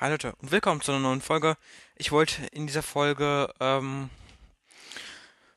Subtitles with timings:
[0.00, 1.56] Hi Leute und willkommen zu einer neuen Folge.
[1.96, 4.10] Ich wollte in dieser Folge, ähm,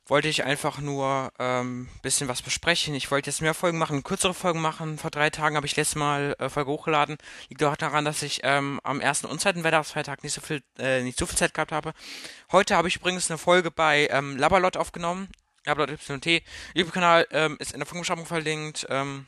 [0.06, 2.96] wollte ich einfach nur ähm, bisschen was besprechen.
[2.96, 4.98] Ich wollte jetzt mehr Folgen machen, kürzere Folgen machen.
[4.98, 7.18] Vor drei Tagen habe ich letztes Mal äh, Folge hochgeladen.
[7.50, 11.04] Liegt auch daran, dass ich ähm, am ersten und zweiten Weihnachtsfeiertag nicht so viel, äh,
[11.04, 11.92] nicht so viel Zeit gehabt habe.
[12.50, 15.28] Heute habe ich übrigens eine Folge bei ähm, Labalot aufgenommen.
[15.66, 16.42] Labalot YT.
[16.74, 18.88] YouTube-Kanal ähm, ist in der Folgenbeschreibung verlinkt.
[18.90, 19.24] Ähm,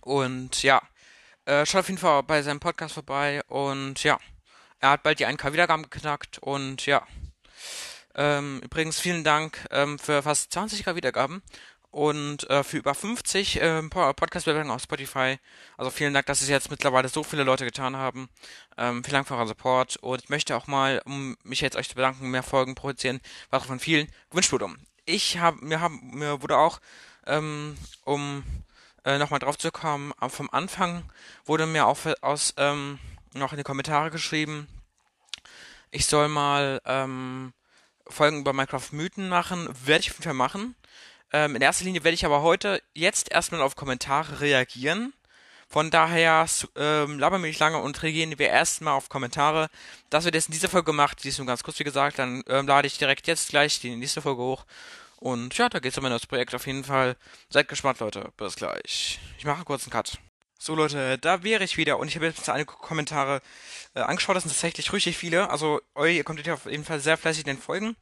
[0.00, 0.80] und ja.
[1.46, 4.18] Äh, schaut auf jeden Fall bei seinem Podcast vorbei und ja,
[4.80, 7.06] er hat bald die 1K Wiedergaben geknackt und ja.
[8.14, 11.42] Ähm, übrigens vielen Dank ähm, für fast 20k Wiedergaben
[11.90, 15.38] und äh, für über 50 äh, Podcast-Bewertungen auf Spotify.
[15.76, 18.28] Also vielen Dank, dass es jetzt mittlerweile so viele Leute getan haben.
[18.78, 21.88] Ähm, vielen Dank für euren Support und ich möchte auch mal, um mich jetzt euch
[21.88, 23.20] zu bedanken, mehr Folgen produzieren,
[23.50, 24.68] was von vielen gewünscht wurde.
[25.04, 26.80] Ich habe, mir, hab, mir wurde auch,
[27.26, 28.44] ähm, um
[29.04, 31.04] äh, nochmal drauf zu kommen, vom Anfang
[31.44, 32.98] wurde mir auch aus ähm,
[33.34, 34.68] noch in die Kommentare geschrieben,
[35.94, 37.52] ich soll mal ähm,
[38.08, 39.68] Folgen über Minecraft Mythen machen.
[39.84, 40.74] Werde ich auf jeden Fall machen.
[41.32, 45.12] Ähm, in erster Linie werde ich aber heute jetzt erstmal auf Kommentare reagieren.
[45.68, 49.68] Von daher ähm, labern wir nicht lange und reagieren wir erstmal auf Kommentare.
[50.10, 52.42] Das wird jetzt in dieser Folge gemacht, die ist nur ganz kurz wie gesagt, dann
[52.48, 54.64] ähm, lade ich direkt jetzt gleich die nächste Folge hoch
[55.24, 57.16] und ja, da geht's um neues Projekt auf jeden Fall.
[57.48, 58.30] Seid gespannt, Leute.
[58.36, 59.18] Bis gleich.
[59.38, 60.18] Ich mache kurz einen Cut.
[60.58, 63.40] So, Leute, da wäre ich wieder und ich habe jetzt einige Kommentare
[63.94, 64.36] äh, angeschaut.
[64.36, 65.48] Das sind tatsächlich richtig viele.
[65.48, 67.96] Also, ihr kommt hier auf jeden Fall sehr fleißig in den Folgen.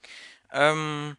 [0.50, 1.16] Ähm,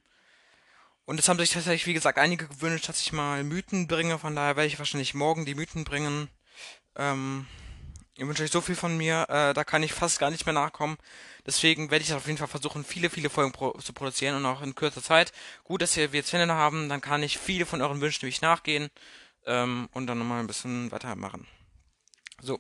[1.06, 4.20] und es haben sich tatsächlich, wie gesagt, einige gewünscht, dass ich mal Mythen bringe.
[4.20, 6.28] Von daher werde ich wahrscheinlich morgen die Mythen bringen.
[6.98, 7.48] Ähm,
[8.16, 10.54] Ihr wünscht euch so viel von mir, äh, da kann ich fast gar nicht mehr
[10.54, 10.98] nachkommen.
[11.48, 14.62] Deswegen werde ich auf jeden Fall versuchen, viele, viele Folgen pro zu produzieren und auch
[14.62, 15.34] in kürzer Zeit.
[15.64, 18.92] Gut, dass wir jetzt Finden haben, dann kann ich viele von euren Wünschen nämlich nachgehen
[19.46, 21.48] ähm, und dann nochmal ein bisschen weitermachen.
[22.42, 22.60] So.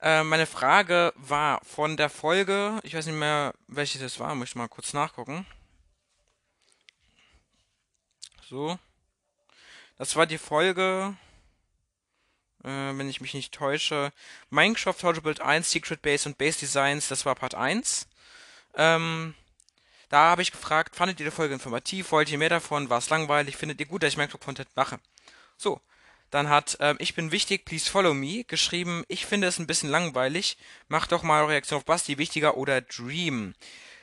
[0.00, 4.58] Äh, meine Frage war von der Folge, ich weiß nicht mehr, welche das war, möchte
[4.58, 5.46] mal kurz nachgucken.
[8.48, 8.78] So.
[9.98, 11.16] Das war die Folge
[12.64, 14.12] äh, wenn ich mich nicht täusche.
[14.50, 18.08] Minecraft How to Build 1, Secret Base und Base Designs, das war Part 1.
[18.74, 19.34] Ähm,
[20.08, 22.12] da habe ich gefragt, fandet ihr die Folge informativ?
[22.12, 22.90] Wollt ihr mehr davon?
[22.90, 23.56] War es langweilig?
[23.56, 25.00] Findet ihr gut, dass ich Minecraft-Content mache?
[25.56, 25.80] So,
[26.30, 29.90] dann hat ähm, Ich bin wichtig, please follow me geschrieben, ich finde es ein bisschen
[29.90, 30.56] langweilig.
[30.88, 33.54] Macht doch mal Reaktion auf Basti wichtiger oder Dream.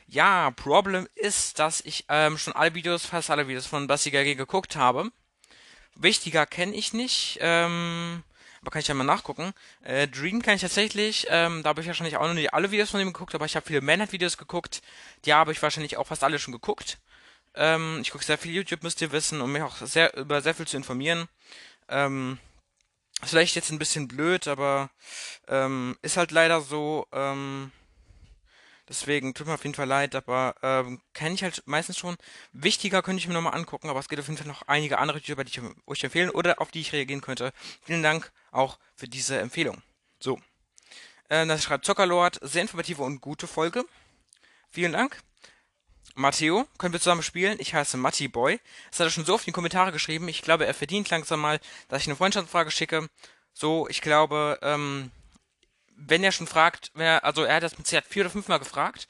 [0.08, 4.36] Ja, Problem ist, dass ich ähm, schon alle Videos, fast alle Videos von Basti GG
[4.36, 5.12] geguckt habe.
[5.96, 7.38] Wichtiger kenne ich nicht.
[7.42, 8.24] Ähm,
[8.72, 9.54] kann ich ja mal nachgucken.
[9.84, 12.92] Äh, Dream kann ich tatsächlich, ähm, da habe ich wahrscheinlich auch noch nicht alle Videos
[12.92, 14.82] von ihm geguckt, aber ich habe viele Manhunt-Videos geguckt.
[15.26, 16.98] Die habe ich wahrscheinlich auch fast alle schon geguckt.
[17.56, 20.56] Ähm, ich gucke sehr viel YouTube, müsst ihr wissen, um mich auch sehr über sehr
[20.56, 21.28] viel zu informieren.
[21.90, 22.40] Ähm,
[23.22, 24.90] ist vielleicht jetzt ein bisschen blöd, aber
[25.48, 27.08] ähm, ist halt leider so.
[27.12, 27.72] Ähm,
[28.94, 32.16] Deswegen tut mir auf jeden Fall leid, aber ähm, kenne ich halt meistens schon.
[32.52, 35.18] Wichtiger könnte ich mir nochmal angucken, aber es gibt auf jeden Fall noch einige andere
[35.18, 37.54] YouTuber, die ich euch empfehlen oder auf die ich reagieren könnte.
[37.82, 39.82] Vielen Dank auch für diese Empfehlung.
[40.20, 40.40] So.
[41.28, 42.38] Äh, das schreibt Zockerlord.
[42.44, 43.84] Sehr informative und gute Folge.
[44.70, 45.18] Vielen Dank.
[46.14, 47.58] Matteo, können wir zusammen spielen?
[47.60, 48.60] Ich heiße Matti Boy.
[48.92, 50.28] Das hat er schon so oft in die Kommentare geschrieben.
[50.28, 53.10] Ich glaube, er verdient langsam mal, dass ich eine Freundschaftsfrage schicke.
[53.54, 55.10] So, ich glaube, ähm,
[56.08, 58.60] wenn er schon fragt, wenn er, also er hat das mit Sicherheit vier oder fünfmal
[58.60, 59.08] gefragt.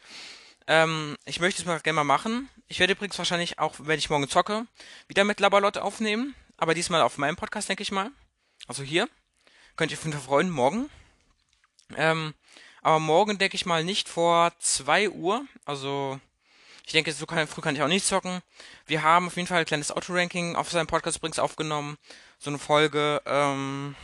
[0.67, 2.49] Ähm, ich möchte es mal gerne mal machen.
[2.67, 4.65] Ich werde übrigens wahrscheinlich auch, wenn ich morgen zocke,
[5.07, 6.35] wieder mit Labalotte aufnehmen.
[6.57, 8.11] Aber diesmal auf meinem Podcast, denke ich mal.
[8.67, 9.09] Also hier.
[9.75, 10.89] Könnt ihr fünf freuen, morgen.
[11.97, 12.33] Ähm,
[12.81, 15.45] aber morgen denke ich mal nicht vor 2 Uhr.
[15.65, 16.19] Also,
[16.85, 18.41] ich denke, so kann, früh kann ich auch nicht zocken.
[18.85, 21.97] Wir haben auf jeden Fall ein kleines Autoranking auf seinem Podcast übrigens aufgenommen.
[22.39, 23.95] So eine Folge, ähm,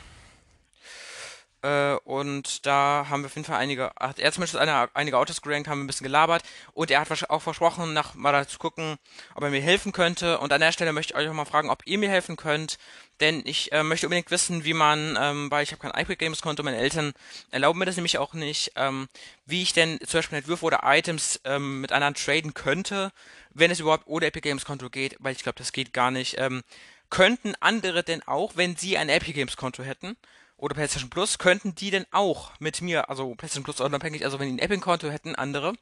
[1.62, 5.42] äh, und da haben wir auf jeden Fall einige, hat er zumindest eine, einige Autos
[5.42, 6.44] gerankt, haben wir ein bisschen gelabert.
[6.74, 8.98] Und er hat auch versprochen, nach mal zu gucken,
[9.36, 10.40] ob er mir helfen könnte.
[10.40, 12.78] Und an der Stelle möchte ich euch auch mal fragen, ob ihr mir helfen könnt.
[13.20, 16.42] Denn ich äh, möchte unbedingt wissen, wie man, ähm, weil ich habe kein iPad Games
[16.42, 17.12] Konto, meine Eltern
[17.52, 19.10] erlauben mir das nämlich auch nicht, ähm,
[19.46, 23.12] wie ich denn zum Beispiel Entwürfe oder Items ähm, mit anderen traden könnte,
[23.52, 26.38] wenn es überhaupt ohne Epic Games Konto geht, weil ich glaube, das geht gar nicht.
[26.38, 26.64] Ähm,
[27.10, 30.16] könnten andere denn auch, wenn sie ein Epic Games Konto hätten,
[30.60, 34.48] oder PlayStation Plus, könnten die denn auch mit mir, also PlayStation Plus unabhängig, also wenn
[34.48, 35.74] die ein Epic-Konto hätten, andere,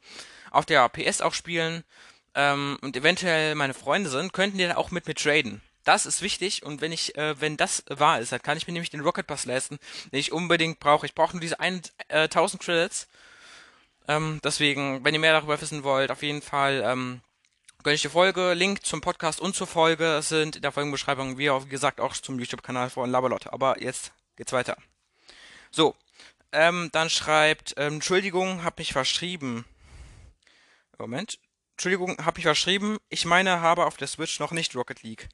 [0.50, 1.84] auf der PS auch spielen
[2.34, 5.60] ähm, und eventuell meine Freunde sind, könnten die dann auch mit mir traden.
[5.84, 8.72] Das ist wichtig und wenn ich, äh, wenn das wahr ist, dann kann ich mir
[8.72, 9.78] nämlich den Rocket Pass leisten,
[10.12, 11.06] den ich unbedingt brauche.
[11.06, 12.28] Ich brauche nur diese 1000 äh,
[12.64, 13.08] Credits.
[14.06, 17.20] Ähm, deswegen, wenn ihr mehr darüber wissen wollt, auf jeden Fall ähm,
[17.82, 18.52] gönne ich die Folge.
[18.54, 22.12] Link zum Podcast und zur Folge sind in der Folgenbeschreibung, wie auch wie gesagt auch
[22.14, 23.46] zum YouTube-Kanal von Labalot.
[23.48, 24.76] Aber jetzt geht's weiter.
[25.70, 25.94] So,
[26.50, 29.66] Ähm, dann schreibt, ähm, Entschuldigung, hab mich verschrieben.
[30.98, 31.38] Moment.
[31.72, 32.96] Entschuldigung, hab mich verschrieben.
[33.10, 35.28] Ich meine, habe auf der Switch noch nicht Rocket League.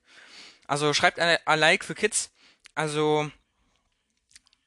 [0.67, 2.33] Also schreibt ein, Like für Kids.
[2.75, 3.31] Also,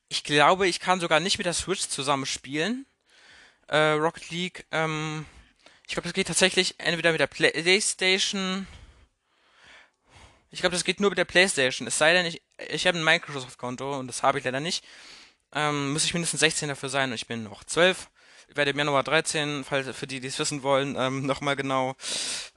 [0.07, 2.85] ich glaube, ich kann sogar nicht mit der Switch zusammen spielen.
[3.67, 4.65] Äh, Rocket League.
[4.71, 5.25] Ähm,
[5.85, 8.67] ich glaube, das geht tatsächlich entweder mit der PlayStation.
[10.49, 11.87] Ich glaube, das geht nur mit der PlayStation.
[11.87, 14.83] Es sei denn, ich, ich habe ein Microsoft-Konto und das habe ich leider nicht.
[15.53, 18.09] Ähm, muss ich mindestens 16 dafür sein und ich bin noch 12.
[18.49, 21.95] Ich werde im Januar 13, falls für die, die es wissen wollen, ähm, nochmal genau.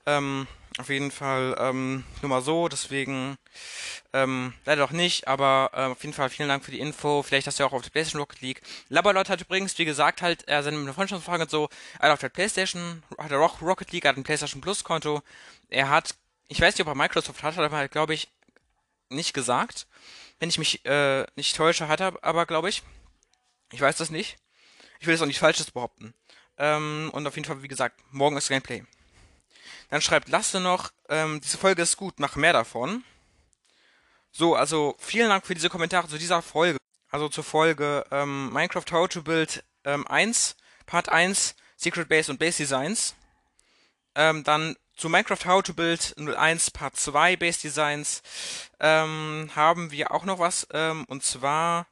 [0.06, 0.46] Ähm,
[0.78, 3.36] auf jeden Fall ähm, nur mal so, deswegen
[4.12, 7.22] ähm, leider auch nicht, aber äh, auf jeden Fall vielen Dank für die Info.
[7.22, 8.62] Vielleicht hast du ja auch auf der PlayStation Rocket League.
[8.88, 11.68] Labalot hat übrigens, wie gesagt, halt, er seine Freundschaftsfrage und so,
[11.98, 15.22] er hat auf der PlayStation, hat er Rocket League, hat ein PlayStation Plus Konto.
[15.68, 16.14] Er hat,
[16.48, 18.28] ich weiß nicht, ob er Microsoft hat, hat er, glaube ich,
[19.10, 19.86] nicht gesagt.
[20.38, 22.82] Wenn ich mich äh, nicht täusche, hat er aber, glaube ich.
[23.72, 24.36] Ich weiß das nicht.
[24.98, 26.14] Ich will jetzt auch nichts Falsches behaupten.
[26.56, 28.84] Ähm, und auf jeden Fall, wie gesagt, morgen ist Gameplay.
[29.88, 33.04] Dann schreibt Lasse noch, ähm, diese Folge ist gut, mach mehr davon.
[34.32, 36.78] So, also vielen Dank für diese Kommentare zu dieser Folge.
[37.10, 42.38] Also zur Folge ähm, Minecraft How to Build ähm, 1, Part 1, Secret Base und
[42.38, 43.14] Base Designs.
[44.14, 48.22] Ähm, dann zu Minecraft How to Build 01 Part 2 Base Designs
[48.80, 50.66] ähm, haben wir auch noch was.
[50.74, 51.86] Ähm, und zwar,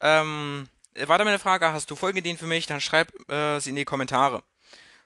[0.00, 0.68] ähm,
[1.06, 2.66] war da meine Frage, hast du Folgeideen für mich?
[2.66, 4.42] Dann schreib äh, sie in die Kommentare.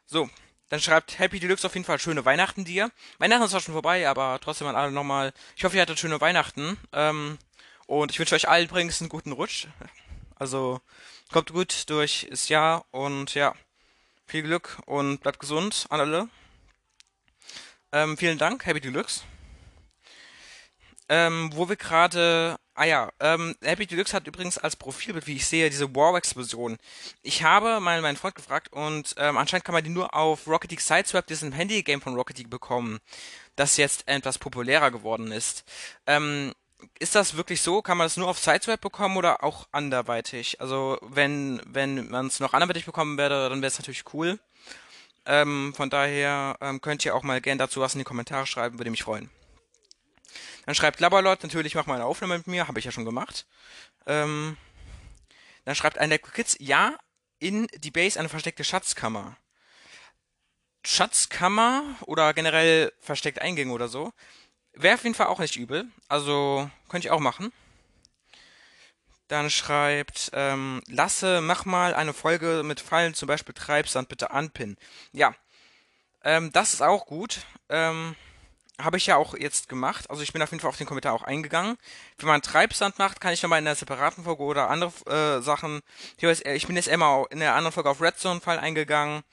[0.07, 0.31] So,
[0.71, 2.91] dann schreibt Happy Deluxe auf jeden Fall schöne Weihnachten dir.
[3.19, 5.35] Weihnachten ist zwar schon vorbei, aber trotzdem an alle nochmal.
[5.55, 6.79] Ich hoffe, ihr hattet schöne Weihnachten.
[6.95, 7.37] Ähm,
[7.87, 9.67] und ich wünsche euch allen übrigens einen guten Rutsch.
[10.37, 10.81] Also
[11.31, 13.55] kommt gut durch das Jahr und ja,
[14.27, 16.29] viel Glück und bleibt gesund an alle.
[17.93, 19.23] Ähm, vielen Dank, Happy Deluxe.
[21.09, 25.47] Ähm, wo wir gerade Ah ja, ähm, Happy Deluxe hat übrigens als Profilbild, wie ich
[25.49, 26.79] sehe, diese War-Explosion.
[27.23, 30.71] Ich habe mal meinen Freund gefragt und ähm, anscheinend kann man die nur auf Rocket
[30.71, 33.01] League Sideswap, diesem Handy-Game von Rocket League, bekommen,
[33.57, 35.65] das jetzt etwas populärer geworden ist.
[36.07, 36.55] Ähm,
[37.01, 37.83] ist das wirklich so?
[37.83, 40.61] Kann man das nur auf Sideswap bekommen oder auch anderweitig?
[40.61, 44.39] Also wenn, wenn man es noch anderweitig bekommen werde, dann wäre es natürlich cool.
[45.29, 48.79] Ähm, von daher ähm, könnt ihr auch mal gerne dazu was in die Kommentare schreiben,
[48.79, 49.29] würde mich freuen.
[50.65, 53.47] Dann schreibt Labalot, natürlich mach mal eine Aufnahme mit mir, habe ich ja schon gemacht.
[54.07, 54.57] Ähm,
[55.67, 56.97] dann schreibt ein der Kids, ja,
[57.39, 59.37] in die Base eine versteckte Schatzkammer.
[60.83, 64.13] Schatzkammer oder generell versteckt Eingänge oder so.
[64.73, 65.87] Wäre auf jeden Fall auch nicht übel.
[66.09, 67.53] Also könnte ich auch machen.
[69.29, 74.77] Dann schreibt ähm, Lasse, mach mal eine Folge mit Fallen, zum Beispiel Treibsand, bitte anpinnen.
[75.13, 75.35] Ja,
[76.25, 77.41] ähm, das ist auch gut.
[77.69, 78.17] Ähm,
[78.81, 80.09] habe ich ja auch jetzt gemacht.
[80.09, 81.77] Also ich bin auf jeden Fall auf den Kommentar auch eingegangen.
[82.19, 84.93] Wenn man Treibsand macht, kann ich nochmal in einer separaten Folge oder andere
[85.39, 85.81] äh, Sachen.
[86.17, 89.25] Ich, ich bin jetzt immer in der anderen Folge auf Redstone-Fall eingegangen.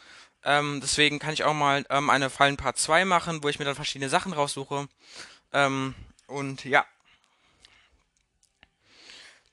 [0.44, 3.66] Ähm, deswegen kann ich auch mal ähm, eine Fallen Part 2 machen, wo ich mir
[3.66, 4.88] dann verschiedene Sachen raussuche.
[5.54, 5.96] Ähm,
[6.28, 6.86] und ja.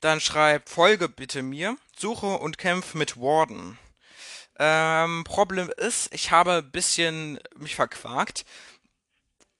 [0.03, 1.77] Dann schreibt Folge bitte mir.
[1.97, 3.79] Suche und kämpfe mit Warden.
[4.59, 8.43] Ähm, Problem ist, ich habe ein bisschen mich verquakt.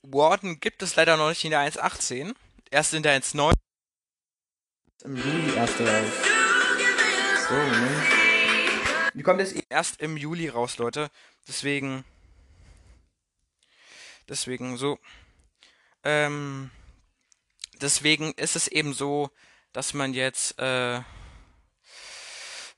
[0.01, 2.35] Warden gibt es leider noch nicht in der 1.18.
[2.71, 3.53] Erst in der 1.9.
[5.05, 6.11] Im Juli erst raus.
[7.47, 8.03] So, ne?
[9.13, 11.09] Die kommt jetzt erst im Juli raus, Leute.
[11.47, 12.03] Deswegen.
[14.27, 14.99] Deswegen so.
[16.03, 16.69] Ähm.
[17.79, 19.31] Deswegen ist es eben so,
[19.73, 21.01] dass man jetzt, äh.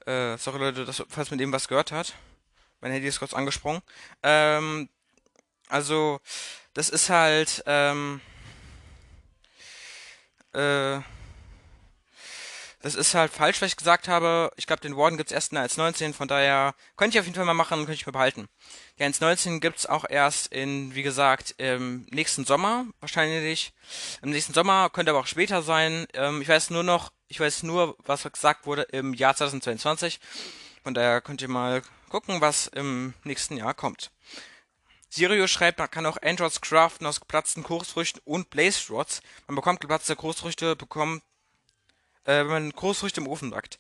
[0.06, 2.14] Äh, sorry Leute, dass, falls man eben was gehört hat.
[2.80, 3.82] Mein Handy ist kurz angesprungen.
[4.22, 4.90] Ähm,
[5.68, 6.20] also,
[6.74, 8.22] das ist halt, ähm,
[10.54, 11.00] äh,
[12.86, 14.52] das ist halt falsch, was ich gesagt habe.
[14.58, 17.36] Ich glaube, den Warden gibt's erst in der 1.19, von daher könnte ich auf jeden
[17.36, 18.48] Fall mal machen, könnte ich mir behalten.
[19.00, 23.74] Die 1.19 gibt's auch erst in, wie gesagt, im nächsten Sommer, wahrscheinlich.
[24.22, 26.06] Im nächsten Sommer, könnte aber auch später sein.
[26.14, 30.20] Ähm, ich weiß nur noch, ich weiß nur, was gesagt wurde im Jahr 2022.
[30.84, 34.12] Von daher könnt ihr mal gucken, was im nächsten Jahr kommt.
[35.10, 39.22] Sirio schreibt, man kann auch Androids craften aus geplatzten Kokosfrüchten und Blaze Rods.
[39.48, 41.24] Man bekommt geplatzte Kokosfrüchte, bekommt,
[42.26, 43.80] äh, wenn man Kokosfrüchte im Ofen backt.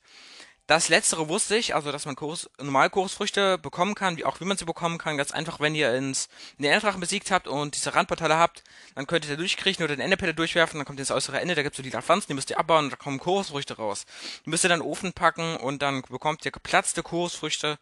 [0.67, 4.45] Das letztere wusste ich, also dass man Kokos, normal Kokosfrüchte bekommen kann, wie auch wie
[4.45, 5.15] man sie bekommen kann.
[5.15, 8.63] Ganz einfach, wenn ihr ins, den Enderdrachen besiegt habt und diese Randportale habt,
[8.95, 11.53] dann könnt ihr da durchkriechen oder den Enderpelle durchwerfen, dann kommt ihr ins äußere Ende,
[11.53, 14.07] da gibt es so die Pflanzen, die müsst ihr abbauen und da kommen Kokosfrüchte raus.
[14.43, 17.77] Die müsst ihr dann in den Ofen packen und dann bekommt ihr geplatzte Kokosfrüchte.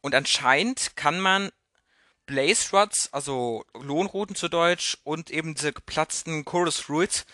[0.00, 1.50] Und anscheinend kann man
[2.24, 7.26] Blaze Rods, also Lohnrouten zu Deutsch, und eben diese geplatzten Chorus Fruits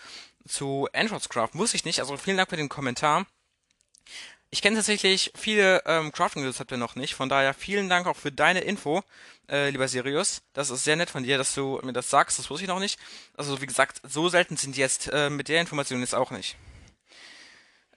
[0.47, 1.49] zu Androids Craft.
[1.53, 3.25] Muss ich nicht, also vielen Dank für den Kommentar.
[4.51, 8.61] ich kenne tatsächlich viele ähm, Crafting-Rezepte noch nicht, von daher vielen Dank auch für deine
[8.61, 9.01] Info,
[9.49, 10.43] äh, lieber Sirius.
[10.53, 12.79] Das ist sehr nett von dir, dass du mir das sagst, das wusste ich noch
[12.79, 12.99] nicht.
[13.35, 16.55] Also wie gesagt, so selten sind die jetzt äh, mit der Information jetzt auch nicht.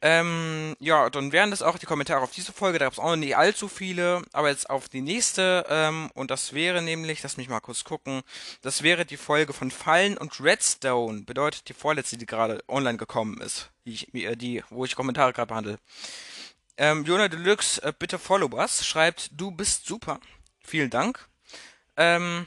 [0.03, 2.79] Ähm, ja, dann wären das auch die Kommentare auf diese Folge.
[2.79, 5.65] Da gab es auch noch nicht allzu viele, aber jetzt auf die nächste.
[5.69, 8.23] Ähm, und das wäre nämlich, lass mich mal kurz gucken,
[8.63, 11.23] das wäre die Folge von Fallen und Redstone.
[11.23, 15.49] Bedeutet die vorletzte, die gerade online gekommen ist, die, äh, die wo ich Kommentare gerade
[15.49, 15.79] behandle.
[16.77, 20.21] Ähm, Jona Deluxe, äh, bitte follow us, schreibt, du bist super.
[20.61, 21.27] Vielen Dank.
[21.97, 22.47] Ähm,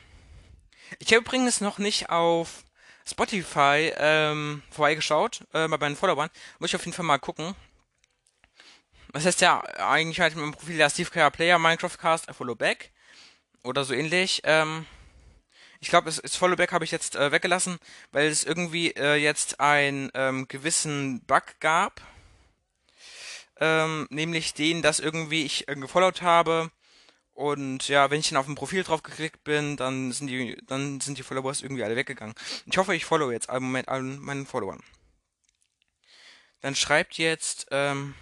[0.99, 2.63] ich habe übrigens noch nicht auf
[3.09, 6.29] Spotify ähm, vorbeigeschaut, äh, bei meinen Followern.
[6.59, 7.55] Muss ich auf jeden Fall mal gucken.
[9.11, 12.55] Das heißt ja eigentlich halt mit dem Profil der Steve Kerr Player Minecraft Cast, Follow
[12.55, 12.91] Back.
[13.63, 14.41] Oder so ähnlich.
[14.45, 14.85] Ähm,
[15.79, 17.79] ich glaube, das Followback habe ich jetzt äh, weggelassen,
[18.11, 22.01] weil es irgendwie äh, jetzt einen ähm, gewissen Bug gab
[23.59, 26.71] ähm, nämlich den, dass irgendwie ich äh, gefollowt habe
[27.39, 30.99] und ja, wenn ich dann auf ein Profil drauf geklickt bin, dann sind die, dann
[30.99, 32.35] sind die Followers irgendwie alle weggegangen.
[32.65, 34.83] Ich hoffe, ich follow jetzt im Moment allen meinen Followern.
[36.59, 38.13] Dann schreibt jetzt, ähm,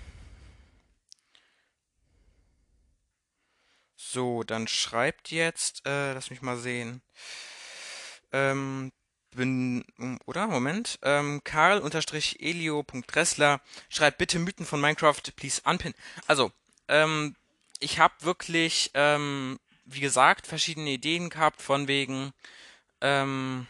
[3.95, 7.01] so, dann schreibt jetzt, äh, lass mich mal sehen,
[8.31, 8.91] ähm,
[9.31, 9.83] bin,
[10.27, 10.45] oder?
[10.45, 10.99] Moment.
[11.01, 15.95] Ähm, Karl-elio.dressler schreibt bitte Mythen von Minecraft, please unpin.
[16.27, 16.51] Also,
[16.87, 17.35] ähm,
[17.79, 22.31] ich habe wirklich, ähm, wie gesagt, verschiedene Ideen gehabt von wegen,
[23.01, 23.67] ähm,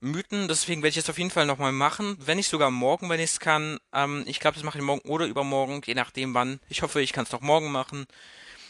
[0.00, 3.20] Mythen, deswegen werde ich es auf jeden Fall nochmal machen, wenn nicht sogar morgen, wenn
[3.20, 3.78] ich es kann.
[3.92, 6.58] Ähm, ich glaube, das mache ich morgen oder übermorgen, je nachdem wann.
[6.68, 8.06] Ich hoffe, ich kann es noch morgen machen.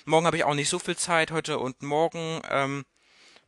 [0.05, 2.43] Morgen habe ich auch nicht so viel Zeit, heute und morgen.
[2.51, 2.85] Ähm,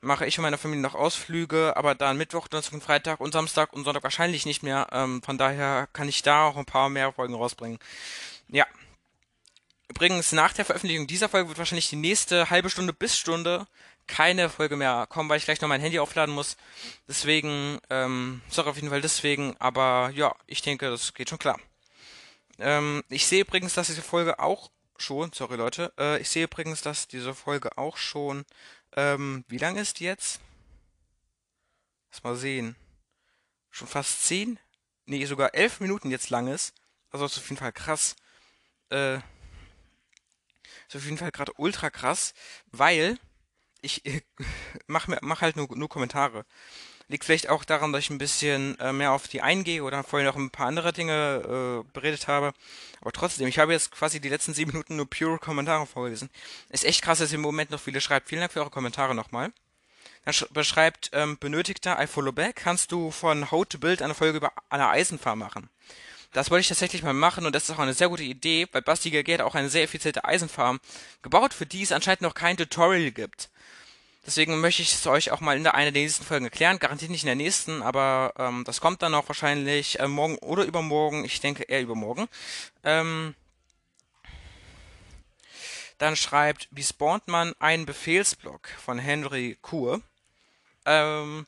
[0.00, 3.72] mache ich und meine Familie noch Ausflüge, aber dann Mittwoch, Donnerstag und Freitag und Samstag
[3.72, 4.86] und Sonntag wahrscheinlich nicht mehr.
[4.92, 7.78] Ähm, von daher kann ich da auch ein paar mehr Folgen rausbringen.
[8.48, 8.66] Ja.
[9.88, 13.66] Übrigens, nach der Veröffentlichung dieser Folge wird wahrscheinlich die nächste halbe Stunde bis Stunde
[14.06, 16.56] keine Folge mehr kommen, weil ich gleich noch mein Handy aufladen muss.
[17.08, 21.58] Deswegen, ähm, sorry auf jeden Fall deswegen, aber ja, ich denke, das geht schon klar.
[22.58, 26.82] Ähm, ich sehe übrigens, dass diese Folge auch schon, sorry Leute, äh, ich sehe übrigens,
[26.82, 28.44] dass diese Folge auch schon
[28.96, 30.40] ähm, wie lang ist die jetzt?
[32.10, 32.76] Lass mal sehen.
[33.70, 34.58] Schon fast zehn?
[35.06, 36.74] Nee, sogar elf Minuten jetzt lang ist.
[37.10, 38.14] Also ist auf jeden Fall krass.
[38.90, 39.18] Äh,
[40.88, 42.34] ist auf jeden Fall gerade ultra krass,
[42.70, 43.18] weil
[43.82, 44.22] ich äh,
[44.86, 46.44] mach, mach halt nur, nur Kommentare.
[47.08, 50.26] Liegt vielleicht auch daran, dass ich ein bisschen äh, mehr auf die eingehe oder vorhin
[50.26, 52.54] noch ein paar andere Dinge äh, beredet habe.
[53.02, 56.30] Aber trotzdem, ich habe jetzt quasi die letzten sieben Minuten nur pure Kommentare vorgelesen.
[56.70, 58.30] Ist echt krass, dass im Moment noch viele schreibt.
[58.30, 59.52] Vielen Dank für eure Kommentare nochmal.
[60.24, 62.56] Dann beschreibt ähm, benötigter I follow back.
[62.56, 65.68] Kannst du von How to Build eine Folge über eine Eisenfarm machen?
[66.34, 68.82] Das wollte ich tatsächlich mal machen und das ist auch eine sehr gute Idee, weil
[68.82, 70.80] Basti GG hat auch eine sehr effiziente Eisenfarm
[71.22, 73.50] gebaut, für die es anscheinend noch kein Tutorial gibt.
[74.26, 76.80] Deswegen möchte ich es euch auch mal in der einer der nächsten Folgen erklären.
[76.80, 80.64] Garantiert nicht in der nächsten, aber ähm, das kommt dann auch wahrscheinlich äh, morgen oder
[80.64, 81.24] übermorgen.
[81.24, 82.26] Ich denke eher übermorgen.
[82.82, 83.36] Ähm,
[85.98, 90.00] dann schreibt, wie spawnt man einen Befehlsblock von Henry Kur?
[90.84, 91.46] Ähm,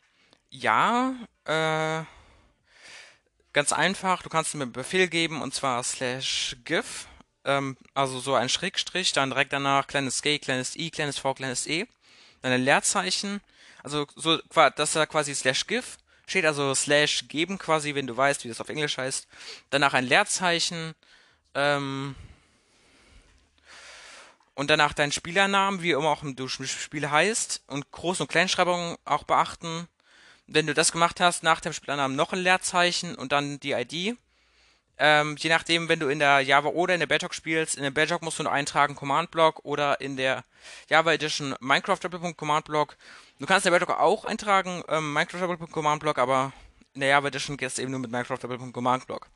[0.50, 2.04] ja, äh,
[3.56, 4.22] ganz einfach.
[4.22, 7.06] Du kannst mir einen Befehl geben und zwar slash gif.
[7.44, 11.66] Ähm, also so ein Schrägstrich, dann direkt danach kleines g, kleines i, kleines v, kleines
[11.66, 11.86] e
[12.42, 13.40] dann ein Leerzeichen,
[13.82, 14.38] also so,
[14.76, 15.96] dass da quasi slash gif
[16.26, 19.26] steht, also slash geben quasi, wenn du weißt, wie das auf Englisch heißt.
[19.70, 20.94] Danach ein Leerzeichen,
[21.54, 22.14] ähm,
[24.54, 29.24] und danach deinen Spielernamen, wie immer auch du Spiel heißt, und Groß- und Kleinschreibung auch
[29.24, 29.88] beachten.
[30.46, 34.16] Wenn du das gemacht hast, nach dem Spielernamen noch ein Leerzeichen und dann die ID.
[34.98, 37.90] Ähm, je nachdem, wenn du in der Java oder in der Bedrock spielst, in der
[37.90, 40.42] Bedrock musst du nur eintragen Command Block oder in der
[40.88, 42.96] Java Edition Minecraft Doppelpunkt Command Block.
[43.38, 46.52] Du kannst in der Bedrock auch eintragen ähm, Minecraft Doppelpunkt Command Block, aber
[46.94, 49.28] in der Java Edition geht es eben nur mit Minecraft Doppelpunkt Command Block.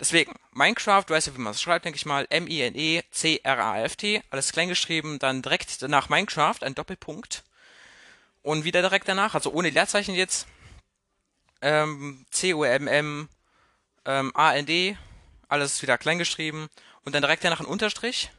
[0.00, 4.68] Deswegen, Minecraft, du weißt ja, wie man es schreibt, denke ich mal, M-I-N-E-C-R-A-F-T, alles klein
[4.68, 7.44] geschrieben, dann direkt danach Minecraft, ein Doppelpunkt.
[8.46, 10.46] Und wieder direkt danach, also ohne Leerzeichen jetzt,
[11.62, 13.28] ähm, C-O-M-M,
[14.04, 14.70] ähm, AND,
[15.48, 16.68] alles wieder klein geschrieben
[17.04, 18.30] und dann direkt danach ein Unterstrich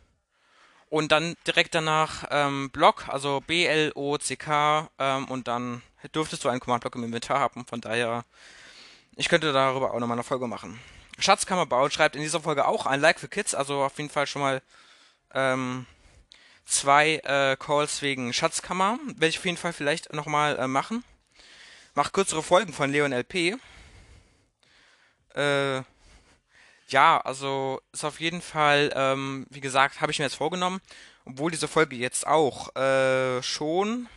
[0.87, 5.81] und dann direkt danach ähm, Block, also B-L-O-C-K ähm, und dann
[6.15, 8.23] dürftest du einen Command-Block im Inventar haben, von daher,
[9.17, 10.79] ich könnte darüber auch nochmal eine Folge machen.
[11.19, 14.25] Schatzkammer baut schreibt in dieser Folge auch ein Like für Kids, also auf jeden Fall
[14.25, 14.61] schon mal
[15.33, 15.85] ähm,
[16.67, 21.03] zwei äh, Calls wegen Schatzkammer, werde ich auf jeden Fall vielleicht nochmal äh, machen.
[21.95, 23.57] Mach kürzere Folgen von Leon LP.
[25.35, 25.81] Äh,
[26.89, 30.79] Ja, also ist auf jeden Fall, ähm, wie gesagt, habe ich mir jetzt vorgenommen,
[31.25, 34.07] obwohl diese Folge jetzt auch äh, schon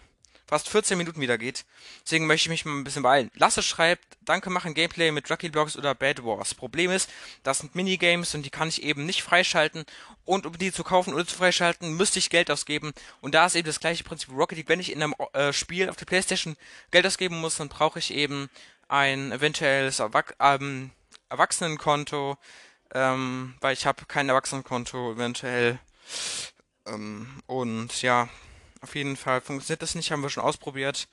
[0.50, 1.64] fast 14 Minuten wieder geht.
[2.04, 3.30] Deswegen möchte ich mich mal ein bisschen beeilen.
[3.36, 6.54] Lasse schreibt, danke machen Gameplay mit Lucky Blocks oder Bad Wars.
[6.54, 7.08] Problem ist,
[7.44, 9.84] das sind Minigames und die kann ich eben nicht freischalten.
[10.24, 12.92] Und um die zu kaufen oder zu freischalten, müsste ich Geld ausgeben.
[13.20, 14.68] Und da ist eben das gleiche Prinzip Rocket League.
[14.68, 16.56] Wenn ich in einem äh, Spiel auf der Playstation
[16.90, 18.50] Geld ausgeben muss, dann brauche ich eben
[18.88, 20.90] ein eventuelles Erwach ähm,
[21.28, 22.38] Erwachsenenkonto,
[22.92, 25.78] ähm, weil ich habe kein Erwachsenenkonto eventuell.
[26.86, 28.28] Ähm, und ja,
[28.80, 31.08] auf jeden Fall funktioniert das nicht, haben wir schon ausprobiert.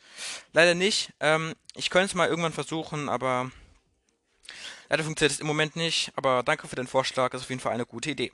[0.54, 1.14] Leider nicht.
[1.20, 3.52] Ähm, ich könnte es mal irgendwann versuchen, aber
[4.90, 6.12] leider funktioniert es im Moment nicht.
[6.16, 8.32] Aber danke für den Vorschlag, ist auf jeden Fall eine gute Idee.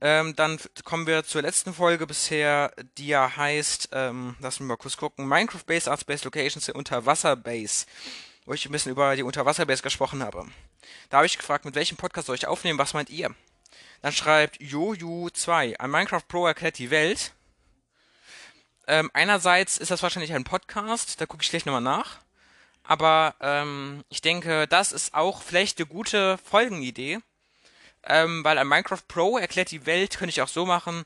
[0.00, 4.76] Ähm, dann kommen wir zur letzten Folge bisher, die ja heißt, ähm, lassen wir mal
[4.76, 7.86] kurz gucken, Minecraft Base Art Space Locations in Unterwasser-Base,
[8.46, 10.46] wo ich ein bisschen über die Unterwasser-Base gesprochen habe.
[11.10, 13.34] Da habe ich gefragt, mit welchem Podcast soll ich aufnehmen, was meint ihr?
[14.00, 17.32] Dann schreibt Joju2, ein Minecraft Pro erklärt die Welt.
[18.88, 22.18] Ähm, einerseits ist das wahrscheinlich ein Podcast, da gucke ich gleich nochmal nach.
[22.82, 27.18] Aber ähm, ich denke, das ist auch vielleicht eine gute Folgenidee.
[28.04, 31.04] Ähm, weil ein Minecraft Pro erklärt die Welt, könnte ich auch so machen.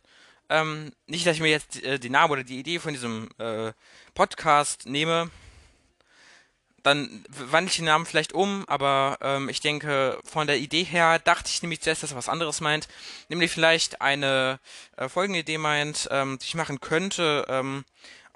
[0.48, 3.72] Ähm, nicht, dass ich mir jetzt äh, den Namen oder die Idee von diesem äh,
[4.14, 5.30] Podcast nehme,
[6.82, 11.18] dann wandle ich den Namen vielleicht um, aber ähm, ich denke, von der Idee her
[11.18, 12.88] dachte ich nämlich zuerst, dass er was anderes meint.
[13.28, 14.58] Nämlich vielleicht eine
[14.96, 17.84] äh, folgende Idee meint, ähm, die ich machen könnte, ähm,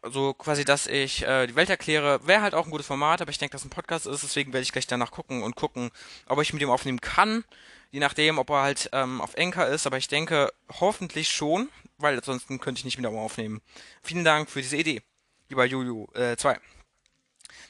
[0.02, 3.30] also quasi, dass ich äh, die Welt erkläre, wäre halt auch ein gutes Format, aber
[3.30, 5.90] ich denke, dass ein Podcast ist, deswegen werde ich gleich danach gucken und gucken,
[6.26, 7.44] ob ich mit ihm aufnehmen kann,
[7.90, 12.16] je nachdem, ob er halt ähm, auf Enker ist, aber ich denke, hoffentlich schon, weil
[12.16, 13.62] ansonsten könnte ich nicht mit ihm aufnehmen.
[14.02, 15.02] Vielen Dank für diese Idee,
[15.48, 16.52] lieber Juju 2.
[16.52, 16.56] Äh,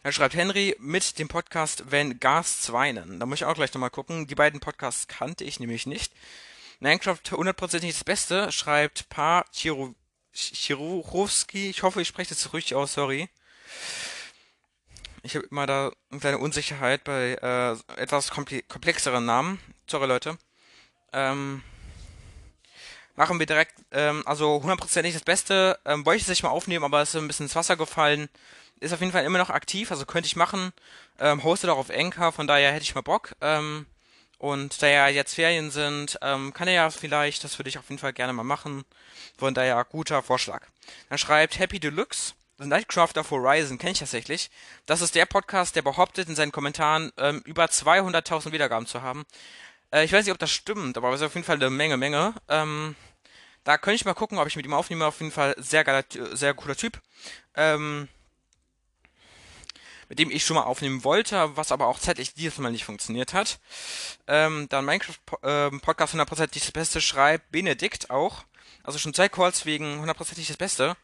[0.07, 3.19] dann schreibt Henry mit dem Podcast Wenn Gas weinen.
[3.19, 4.29] Da muss ich auch gleich nochmal gucken.
[4.29, 6.13] Die beiden Podcasts kannte ich nämlich nicht.
[6.79, 9.45] Minecraft hundertprozentig das Beste, schreibt Pa
[10.33, 11.71] Chirurowski.
[11.71, 13.29] Ich hoffe, ich spreche das richtig aus, sorry.
[15.25, 19.59] Ich habe immer da eine kleine Unsicherheit bei äh, etwas komplexeren Namen.
[19.91, 20.39] Sorry, Leute.
[21.13, 21.65] Ähm,
[23.17, 25.81] machen wir direkt, ähm, also hundertprozentig das Beste.
[25.85, 28.29] Ähm, wollte ich es nicht mal aufnehmen, aber es ist ein bisschen ins Wasser gefallen
[28.81, 30.73] ist auf jeden Fall immer noch aktiv, also könnte ich machen.
[31.19, 33.35] Ähm, hostet auch auf Enka, von daher hätte ich mal Bock.
[33.41, 33.87] Ähm,
[34.39, 37.89] und da ja jetzt Ferien sind, ähm, kann er ja vielleicht, das würde ich auf
[37.89, 38.85] jeden Fall gerne mal machen.
[39.39, 40.63] Von daher guter Vorschlag.
[41.09, 42.35] Dann schreibt Happy Deluxe.
[42.59, 44.51] The Nightcraft of Horizon kenne ich tatsächlich.
[44.87, 49.27] Das ist der Podcast, der behauptet in seinen Kommentaren ähm, über 200.000 Wiedergaben zu haben.
[49.91, 51.99] Äh, ich weiß nicht, ob das stimmt, aber es ist auf jeden Fall eine Menge,
[51.99, 52.35] Menge.
[52.49, 52.95] Ähm,
[53.65, 55.05] da könnte ich mal gucken, ob ich mit ihm aufnehme.
[55.05, 57.01] Auf jeden Fall sehr geiler, sehr cooler Typ.
[57.57, 58.09] Ähm,
[60.09, 63.35] mit dem ich schon mal aufnehmen wollte, was aber auch zeitlich dieses Mal nicht funktioniert
[63.35, 63.59] hat.
[64.27, 68.45] Ähm, dann Minecraft ähm, Podcast 100% das Beste schreibt Benedikt auch.
[68.83, 70.97] Also schon zwei Calls wegen 100% das Beste.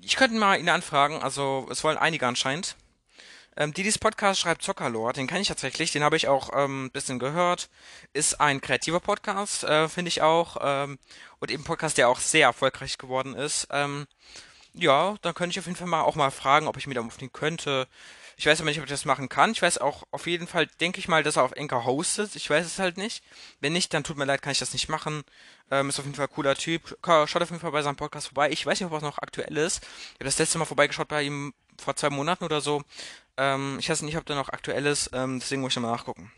[0.00, 2.76] Ich könnte mal ihn anfragen, also es wollen einige anscheinend.
[3.54, 7.18] Ähm, Didis Podcast schreibt Zockerlord, den kenne ich tatsächlich, den habe ich auch ähm, bisschen
[7.18, 7.68] gehört.
[8.14, 10.56] Ist ein kreativer Podcast, äh, finde ich auch.
[10.62, 10.98] Ähm,
[11.38, 13.68] und eben Podcast, der auch sehr erfolgreich geworden ist.
[13.70, 14.06] Ähm,
[14.72, 17.02] ja, dann könnte ich auf jeden Fall mal auch mal fragen, ob ich mir da
[17.02, 17.88] aufnehmen könnte.
[18.36, 19.52] Ich weiß aber nicht, ob ich das machen kann.
[19.52, 22.34] Ich weiß auch auf jeden Fall, denke ich mal, dass er auf Enker hostet.
[22.36, 23.22] Ich weiß es halt nicht.
[23.60, 25.24] Wenn nicht, dann tut mir leid, kann ich das nicht machen.
[25.70, 26.98] Ähm, ist auf jeden Fall ein cooler Typ.
[27.04, 28.50] Schaut auf jeden Fall bei seinem Podcast vorbei.
[28.50, 29.82] Ich weiß nicht, ob er noch aktuell ist.
[29.82, 32.82] Ich habe das letzte Mal vorbeigeschaut bei ihm vor zwei Monaten oder so.
[33.36, 35.10] Ähm, ich weiß nicht, ob der noch aktuell ist.
[35.12, 36.32] Ähm, deswegen muss ich nochmal nachgucken.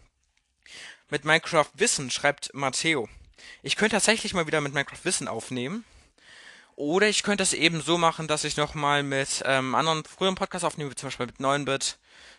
[1.11, 3.09] Mit Minecraft Wissen schreibt Matteo.
[3.62, 5.85] Ich könnte tatsächlich mal wieder mit Minecraft Wissen aufnehmen.
[6.77, 10.65] Oder ich könnte es eben so machen, dass ich nochmal mit ähm, anderen früheren Podcasts
[10.65, 11.97] aufnehme, wie zum Beispiel mit 9bit.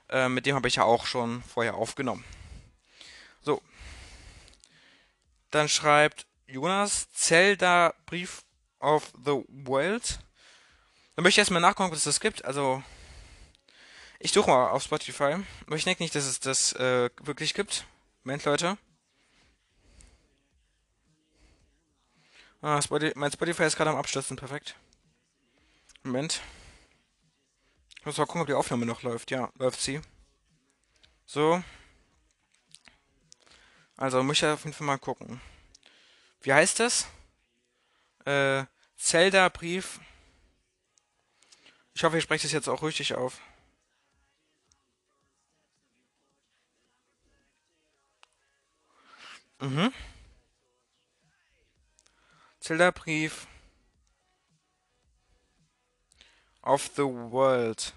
[0.10, 2.24] Äh, mit dem habe ich ja auch schon vorher aufgenommen.
[3.42, 3.62] So.
[5.52, 8.44] Dann schreibt Jonas Zelda Brief
[8.80, 10.20] of the World.
[11.16, 12.44] Dann möchte ich erstmal nachgucken, was es das gibt.
[12.44, 12.84] Also,
[14.20, 15.38] ich suche mal auf Spotify.
[15.66, 17.86] Aber ich denke nicht, dass es das äh, wirklich gibt.
[18.24, 18.78] Moment, Leute.
[22.66, 24.76] Ah, Spotify, mein Spotify ist gerade am Abstürzen, perfekt.
[26.02, 26.42] Moment.
[28.00, 29.30] Ich muss mal gucken, ob die Aufnahme noch läuft.
[29.30, 30.02] Ja, läuft sie.
[31.28, 31.64] So.
[33.98, 35.40] Also, muss ich auf jeden Fall mal gucken.
[36.42, 37.06] Wie heißt das?
[38.26, 38.64] Äh,
[38.98, 40.00] Zelda-Brief.
[41.94, 43.40] Ich hoffe, ich spreche das jetzt auch richtig auf.
[49.62, 49.94] Mhm.
[52.66, 53.46] Zelda-Brief
[56.64, 57.94] of the World.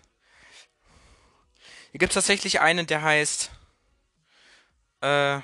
[1.91, 3.51] Hier gibt es tatsächlich einen, der heißt
[5.01, 5.41] äh,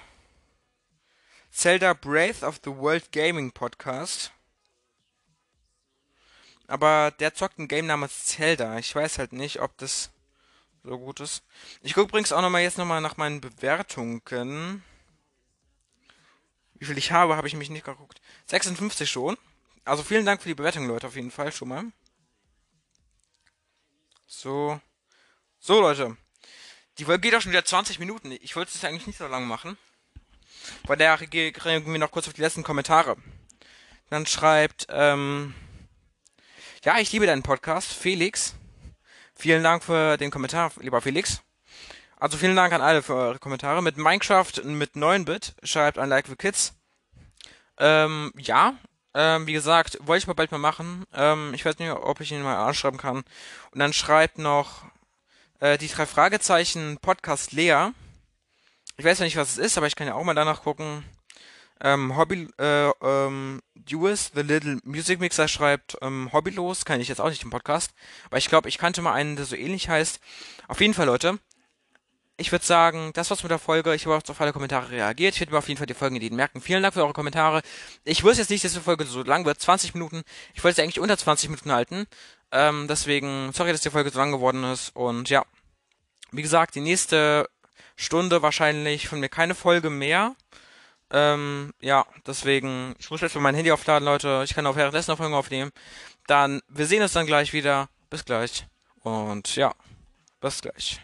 [1.51, 4.31] Zelda Breath of the World Gaming Podcast.
[6.67, 8.77] Aber der zockt ein Game namens Zelda.
[8.77, 10.11] Ich weiß halt nicht, ob das
[10.83, 11.43] so gut ist.
[11.81, 14.85] Ich gucke übrigens auch nochmal jetzt nochmal nach meinen Bewertungen.
[16.85, 18.20] Wie viel ich habe, habe ich mich nicht geguckt.
[18.44, 19.38] 56 schon.
[19.87, 21.85] Also vielen Dank für die Bewertung, Leute, auf jeden Fall schon mal.
[24.27, 24.79] So.
[25.59, 26.18] So, Leute.
[26.99, 28.33] Die Folge geht auch schon wieder 20 Minuten.
[28.33, 29.79] Ich wollte es eigentlich nicht so lange machen.
[30.83, 33.16] Weil der kriegen wir noch kurz auf die letzten Kommentare.
[34.11, 35.55] Dann schreibt, ähm,
[36.85, 38.57] ja, ich liebe deinen Podcast, Felix.
[39.35, 41.40] Vielen Dank für den Kommentar, lieber Felix.
[42.18, 43.83] Also vielen Dank an alle für eure Kommentare.
[43.83, 46.74] Mit Minecraft mit 9-Bit schreibt ein Like for Kids.
[47.79, 48.74] Ähm, ja,
[49.14, 51.05] ähm, wie gesagt, wollte ich mal bald mal machen.
[51.12, 53.24] Ähm, ich weiß nicht, ob ich ihn mal anschreiben kann.
[53.72, 54.85] Und dann schreibt noch
[55.61, 57.90] äh, die drei Fragezeichen Podcast Lea.
[58.96, 61.05] Ich weiß ja nicht, was es ist, aber ich kann ja auch mal danach gucken.
[61.81, 67.20] Ähm, Hobby, äh, ähm, Dewis, The Little Music Mixer schreibt, ähm, hobbylos, kann ich jetzt
[67.20, 67.92] auch nicht im Podcast.
[68.27, 70.20] Aber ich glaube, ich kannte mal einen, der so ähnlich heißt.
[70.68, 71.38] Auf jeden Fall, Leute.
[72.37, 73.94] Ich würde sagen, das war's mit der Folge.
[73.94, 75.35] Ich habe auch auf alle Kommentare reagiert.
[75.35, 76.61] Ich werde mir auf jeden Fall die Folgen in merken.
[76.61, 77.62] Vielen Dank für eure Kommentare.
[78.03, 79.61] Ich wusste jetzt nicht, dass die Folge so lang wird.
[79.61, 80.23] 20 Minuten.
[80.53, 82.07] Ich wollte sie eigentlich unter 20 Minuten halten.
[82.51, 84.97] Ähm, deswegen, sorry, dass die Folge so lang geworden ist.
[84.97, 85.44] Und ja,
[86.33, 87.49] wie gesagt, die nächste
[87.94, 90.35] Stunde wahrscheinlich von mir keine Folge mehr.
[91.11, 94.42] Ähm, ja, deswegen, ich muss jetzt mal mein Handy aufladen, Leute.
[94.44, 95.70] Ich kann auch währenddessen noch Folgen aufnehmen.
[96.27, 97.88] Dann, wir sehen uns dann gleich wieder.
[98.11, 98.66] Bis gleich.
[99.03, 99.73] Und ja,
[100.40, 101.01] bis gleich.